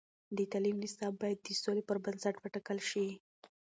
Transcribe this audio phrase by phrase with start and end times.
[0.37, 3.07] د تعلیم نصاب باید د سولې پر بنسټ وټاکل شي.